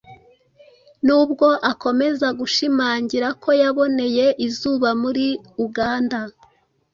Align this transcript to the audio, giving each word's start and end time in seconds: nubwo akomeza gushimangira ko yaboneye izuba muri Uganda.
nubwo 1.05 1.47
akomeza 1.71 2.27
gushimangira 2.39 3.27
ko 3.43 3.49
yaboneye 3.61 4.25
izuba 4.47 4.89
muri 5.01 5.25
Uganda. 5.65 6.19